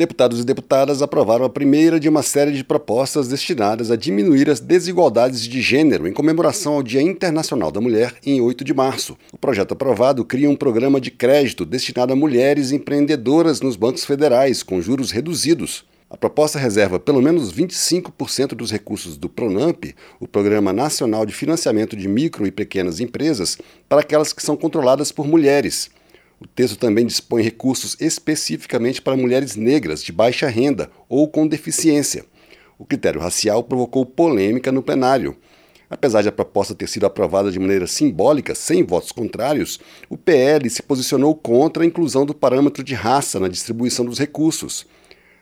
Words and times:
Deputados 0.00 0.40
e 0.40 0.44
deputadas 0.44 1.02
aprovaram 1.02 1.44
a 1.44 1.50
primeira 1.50 2.00
de 2.00 2.08
uma 2.08 2.22
série 2.22 2.52
de 2.52 2.64
propostas 2.64 3.28
destinadas 3.28 3.90
a 3.90 3.96
diminuir 3.96 4.48
as 4.48 4.58
desigualdades 4.58 5.42
de 5.42 5.60
gênero 5.60 6.08
em 6.08 6.12
comemoração 6.14 6.72
ao 6.72 6.82
Dia 6.82 7.02
Internacional 7.02 7.70
da 7.70 7.82
Mulher 7.82 8.14
em 8.24 8.40
8 8.40 8.64
de 8.64 8.72
março. 8.72 9.14
O 9.30 9.36
projeto 9.36 9.72
aprovado 9.72 10.24
cria 10.24 10.48
um 10.48 10.56
programa 10.56 10.98
de 10.98 11.10
crédito 11.10 11.66
destinado 11.66 12.14
a 12.14 12.16
mulheres 12.16 12.72
empreendedoras 12.72 13.60
nos 13.60 13.76
bancos 13.76 14.06
federais 14.06 14.62
com 14.62 14.80
juros 14.80 15.10
reduzidos. 15.10 15.84
A 16.08 16.16
proposta 16.16 16.58
reserva 16.58 16.98
pelo 16.98 17.20
menos 17.20 17.52
25% 17.52 18.54
dos 18.54 18.70
recursos 18.70 19.18
do 19.18 19.28
PRONAMP, 19.28 19.94
o 20.18 20.26
Programa 20.26 20.72
Nacional 20.72 21.26
de 21.26 21.34
Financiamento 21.34 21.94
de 21.94 22.08
Micro 22.08 22.46
e 22.46 22.50
Pequenas 22.50 23.00
Empresas, 23.00 23.58
para 23.86 24.00
aquelas 24.00 24.32
que 24.32 24.42
são 24.42 24.56
controladas 24.56 25.12
por 25.12 25.28
mulheres. 25.28 25.90
O 26.40 26.46
texto 26.46 26.78
também 26.78 27.04
dispõe 27.04 27.42
recursos 27.42 27.94
especificamente 28.00 29.02
para 29.02 29.14
mulheres 29.14 29.56
negras 29.56 30.02
de 30.02 30.10
baixa 30.10 30.48
renda 30.48 30.90
ou 31.06 31.28
com 31.28 31.46
deficiência. 31.46 32.24
O 32.78 32.86
critério 32.86 33.20
racial 33.20 33.62
provocou 33.62 34.06
polêmica 34.06 34.72
no 34.72 34.82
plenário. 34.82 35.36
Apesar 35.90 36.22
de 36.22 36.28
a 36.28 36.32
proposta 36.32 36.74
ter 36.74 36.88
sido 36.88 37.04
aprovada 37.04 37.50
de 37.52 37.58
maneira 37.58 37.86
simbólica, 37.86 38.54
sem 38.54 38.82
votos 38.82 39.12
contrários, 39.12 39.78
o 40.08 40.16
PL 40.16 40.70
se 40.70 40.82
posicionou 40.82 41.34
contra 41.34 41.82
a 41.82 41.86
inclusão 41.86 42.24
do 42.24 42.32
parâmetro 42.32 42.82
de 42.82 42.94
raça 42.94 43.38
na 43.38 43.48
distribuição 43.48 44.06
dos 44.06 44.18
recursos. 44.18 44.86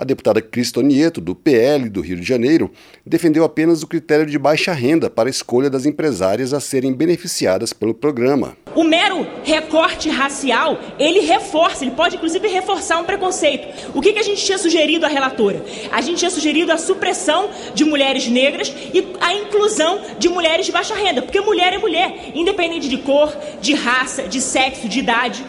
A 0.00 0.04
deputada 0.04 0.40
Cristonieto, 0.40 1.20
do 1.20 1.34
PL 1.34 1.90
do 1.90 2.00
Rio 2.00 2.16
de 2.16 2.22
Janeiro, 2.26 2.70
defendeu 3.04 3.44
apenas 3.44 3.82
o 3.82 3.86
critério 3.86 4.24
de 4.24 4.38
baixa 4.38 4.72
renda 4.72 5.10
para 5.10 5.28
a 5.28 5.30
escolha 5.30 5.68
das 5.68 5.84
empresárias 5.84 6.54
a 6.54 6.58
serem 6.58 6.94
beneficiadas 6.94 7.74
pelo 7.74 7.92
programa. 7.92 8.56
O 8.74 8.82
mero 8.82 9.26
recorte 9.44 10.08
racial, 10.08 10.80
ele 10.98 11.20
reforça, 11.20 11.84
ele 11.84 11.90
pode 11.90 12.16
inclusive 12.16 12.48
reforçar 12.48 12.98
um 12.98 13.04
preconceito. 13.04 13.68
O 13.94 14.00
que, 14.00 14.14
que 14.14 14.18
a 14.20 14.22
gente 14.22 14.42
tinha 14.42 14.56
sugerido 14.56 15.04
à 15.04 15.08
relatora? 15.10 15.62
A 15.92 16.00
gente 16.00 16.20
tinha 16.20 16.30
sugerido 16.30 16.72
a 16.72 16.78
supressão 16.78 17.50
de 17.74 17.84
mulheres 17.84 18.26
negras 18.26 18.74
e 18.94 19.06
a 19.20 19.34
inclusão 19.34 20.00
de 20.18 20.30
mulheres 20.30 20.64
de 20.64 20.72
baixa 20.72 20.94
renda, 20.94 21.20
porque 21.20 21.42
mulher 21.42 21.74
é 21.74 21.78
mulher, 21.78 22.30
independente 22.34 22.88
de 22.88 22.96
cor, 22.96 23.36
de 23.60 23.74
raça, 23.74 24.22
de 24.22 24.40
sexo, 24.40 24.88
de 24.88 24.98
idade. 24.98 25.44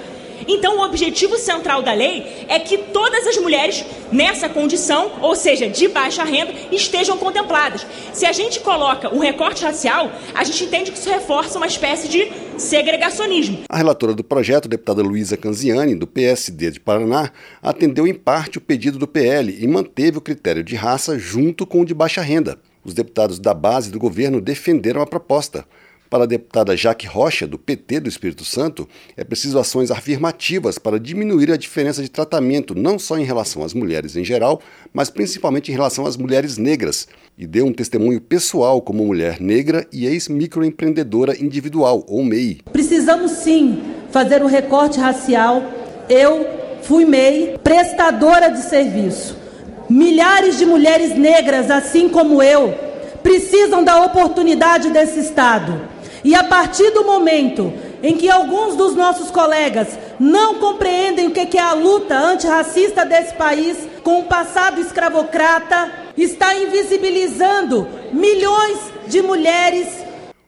Então, 0.54 0.80
o 0.80 0.84
objetivo 0.84 1.38
central 1.38 1.82
da 1.82 1.94
lei 1.94 2.46
é 2.50 2.60
que 2.60 2.78
todas 2.78 3.26
as 3.26 3.38
mulheres 3.38 3.86
nessa 4.12 4.50
condição, 4.50 5.14
ou 5.22 5.34
seja, 5.34 5.70
de 5.70 5.88
baixa 5.88 6.26
renda, 6.26 6.54
estejam 6.70 7.18
contempladas. 7.18 7.88
Se 8.12 8.26
a 8.26 8.34
gente 8.34 8.60
coloca 8.60 9.16
um 9.16 9.20
recorte 9.20 9.64
racial, 9.64 10.12
a 10.34 10.44
gente 10.44 10.66
entende 10.66 10.92
que 10.92 10.98
isso 10.98 11.10
reforça 11.10 11.58
uma 11.58 11.68
espécie 11.68 12.10
de 12.10 12.30
segregacionismo. 12.58 13.60
A 13.70 13.78
relatora 13.78 14.14
do 14.14 14.26
projeto, 14.26 14.68
deputada 14.68 15.02
Luísa 15.02 15.38
Canziani, 15.38 15.96
do 15.96 16.06
PSD 16.06 16.72
de 16.72 16.82
Paraná, 16.82 17.32
atendeu 17.64 18.06
em 18.06 18.14
parte 18.14 18.58
o 18.58 18.62
pedido 18.62 19.00
do 19.00 19.08
PL 19.08 19.58
e 19.58 19.66
manteve 19.66 20.18
o 20.18 20.22
critério 20.22 20.66
de 20.66 20.76
raça 20.76 21.18
junto 21.18 21.66
com 21.66 21.80
o 21.80 21.86
de 21.86 21.94
baixa 21.94 22.22
renda. 22.22 22.60
Os 22.84 22.94
deputados 22.94 23.40
da 23.40 23.54
base 23.54 23.90
do 23.90 24.00
governo 24.00 24.42
defenderam 24.42 25.02
a 25.02 25.08
proposta. 25.08 25.66
Para 26.12 26.26
a 26.26 26.28
deputada 26.28 26.76
Jaque 26.76 27.08
Rocha, 27.08 27.48
do 27.48 27.58
PT 27.58 28.02
do 28.02 28.10
Espírito 28.10 28.44
Santo, 28.44 28.86
é 29.16 29.24
preciso 29.24 29.58
ações 29.58 29.90
afirmativas 29.92 30.78
para 30.78 31.00
diminuir 31.00 31.50
a 31.54 31.56
diferença 31.56 32.02
de 32.02 32.12
tratamento, 32.12 32.76
não 32.76 33.00
só 33.00 33.18
em 33.18 33.24
relação 33.24 33.64
às 33.64 33.74
mulheres 33.74 34.18
em 34.18 34.26
geral, 34.26 34.60
mas 34.94 35.10
principalmente 35.10 35.72
em 35.72 35.74
relação 35.74 36.06
às 36.06 36.18
mulheres 36.18 36.58
negras. 36.58 37.08
E 37.38 37.48
deu 37.48 37.66
um 37.66 37.72
testemunho 37.72 38.20
pessoal 38.20 38.82
como 38.82 39.06
mulher 39.06 39.40
negra 39.40 39.88
e 39.90 40.06
ex-microempreendedora 40.06 41.42
individual, 41.42 42.06
ou 42.10 42.26
MEI. 42.26 42.60
Precisamos 42.74 43.32
sim 43.32 43.82
fazer 44.12 44.42
o 44.42 44.48
um 44.48 44.50
recorte 44.50 45.00
racial. 45.00 45.64
Eu 46.10 46.46
fui 46.82 47.06
MEI, 47.06 47.58
prestadora 47.64 48.50
de 48.50 48.60
serviço. 48.64 49.38
Milhares 49.90 50.58
de 50.58 50.66
mulheres 50.66 51.18
negras, 51.18 51.72
assim 51.72 52.10
como 52.10 52.44
eu, 52.44 52.78
precisam 53.24 53.82
da 53.82 54.04
oportunidade 54.04 54.90
desse 54.90 55.18
Estado. 55.18 55.91
E 56.24 56.36
a 56.36 56.44
partir 56.44 56.92
do 56.92 57.04
momento 57.04 57.74
em 58.04 58.16
que 58.16 58.30
alguns 58.30 58.76
dos 58.76 58.96
nossos 58.96 59.32
colegas 59.32 59.98
não 60.20 60.60
compreendem 60.60 61.28
o 61.28 61.32
que 61.32 61.58
é 61.58 61.62
a 61.62 61.74
luta 61.74 62.16
antirracista 62.16 63.06
desse 63.06 63.34
país, 63.34 63.78
com 64.04 64.20
o 64.20 64.26
passado 64.26 64.80
escravocrata, 64.80 65.92
está 66.16 66.56
invisibilizando 66.56 67.88
milhões 68.12 68.78
de 69.08 69.22
mulheres. 69.22 69.88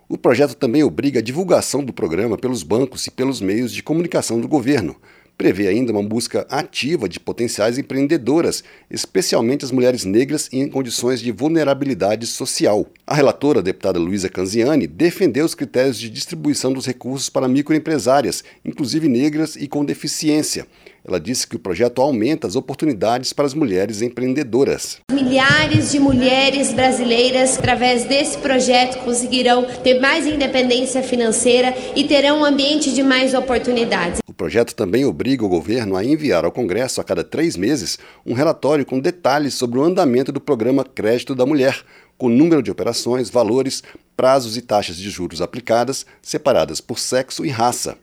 O 0.07 0.17
projeto 0.17 0.55
também 0.55 0.83
obriga 0.83 1.19
a 1.19 1.23
divulgação 1.23 1.83
do 1.83 1.91
programa 1.91 2.37
pelos 2.37 2.61
bancos 2.61 3.07
e 3.07 3.11
pelos 3.11 3.41
meios 3.41 3.73
de 3.73 3.81
comunicação 3.81 4.39
do 4.39 4.47
governo, 4.47 4.95
prevê 5.37 5.67
ainda 5.67 5.91
uma 5.91 6.03
busca 6.03 6.45
ativa 6.49 7.09
de 7.09 7.19
potenciais 7.19 7.77
empreendedoras, 7.77 8.63
especialmente 8.89 9.65
as 9.65 9.71
mulheres 9.71 10.05
negras 10.05 10.49
em 10.51 10.67
condições 10.67 11.19
de 11.19 11.31
vulnerabilidade 11.31 12.25
social. 12.27 12.87
A 13.05 13.15
relatora, 13.15 13.59
a 13.59 13.63
deputada 13.63 13.99
Luísa 13.99 14.29
Canziani, 14.29 14.87
defendeu 14.87 15.45
os 15.45 15.55
critérios 15.55 15.99
de 15.99 16.09
distribuição 16.09 16.71
dos 16.71 16.85
recursos 16.85 17.29
para 17.29 17.47
microempresárias, 17.47 18.43
inclusive 18.63 19.07
negras 19.07 19.55
e 19.55 19.67
com 19.67 19.83
deficiência. 19.83 20.65
Ela 21.05 21.19
disse 21.19 21.45
que 21.45 21.57
o 21.57 21.59
projeto 21.59 22.01
aumenta 22.01 22.47
as 22.47 22.55
oportunidades 22.55 23.33
para 23.33 23.45
as 23.45 23.53
mulheres 23.53 24.01
empreendedoras. 24.01 24.99
Milhares 25.11 25.91
de 25.91 25.99
mulheres 25.99 26.71
brasileiras, 26.71 27.59
através 27.59 28.05
desse 28.05 28.37
projeto, 28.37 29.03
conseguirão 29.03 29.65
ter 29.83 29.99
mais 29.99 30.25
independência 30.25 31.03
financeira 31.03 31.75
e 31.93 32.05
terão 32.05 32.39
um 32.39 32.45
ambiente 32.45 32.93
de 32.93 33.03
mais 33.03 33.33
oportunidades. 33.33 34.22
O 34.33 34.35
projeto 34.35 34.73
também 34.73 35.05
obriga 35.05 35.45
o 35.45 35.47
governo 35.47 35.95
a 35.95 36.03
enviar 36.03 36.43
ao 36.43 36.51
Congresso 36.51 36.99
a 36.99 37.03
cada 37.03 37.23
três 37.23 37.55
meses 37.55 37.99
um 38.25 38.33
relatório 38.33 38.83
com 38.83 38.99
detalhes 38.99 39.53
sobre 39.53 39.77
o 39.77 39.83
andamento 39.83 40.31
do 40.31 40.41
programa 40.41 40.83
Crédito 40.83 41.35
da 41.35 41.45
Mulher, 41.45 41.83
com 42.17 42.29
número 42.29 42.63
de 42.63 42.71
operações, 42.71 43.29
valores, 43.29 43.83
prazos 44.17 44.57
e 44.57 44.61
taxas 44.63 44.97
de 44.97 45.07
juros 45.07 45.39
aplicadas, 45.39 46.03
separadas 46.19 46.81
por 46.81 46.97
sexo 46.97 47.45
e 47.45 47.49
raça. 47.49 47.95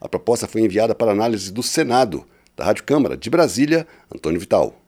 A 0.00 0.08
proposta 0.08 0.48
foi 0.48 0.62
enviada 0.62 0.92
para 0.92 1.12
análise 1.12 1.52
do 1.52 1.62
Senado. 1.62 2.26
Da 2.56 2.64
Rádio 2.64 2.82
Câmara 2.82 3.16
de 3.16 3.30
Brasília, 3.30 3.86
Antônio 4.12 4.40
Vital. 4.40 4.85